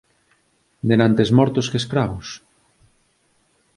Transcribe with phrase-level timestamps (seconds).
[0.91, 2.27] Denantes mortos que escravos